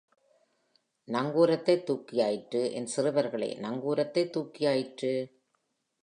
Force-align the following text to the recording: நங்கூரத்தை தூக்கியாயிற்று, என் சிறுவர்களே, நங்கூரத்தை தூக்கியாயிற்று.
நங்கூரத்தை 1.07 1.75
தூக்கியாயிற்று, 1.83 2.71
என் 2.71 2.87
சிறுவர்களே, 2.95 3.49
நங்கூரத்தை 3.59 4.23
தூக்கியாயிற்று. 4.29 5.13